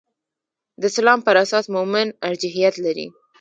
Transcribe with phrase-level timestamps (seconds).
[0.81, 3.07] د اسلام پر اساس مومن ارجحیت لري.